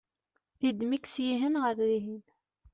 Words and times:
yeddem-ik 0.63 1.05
syihen 1.13 1.55
ɣer 1.61 1.71
dihin 1.79 2.21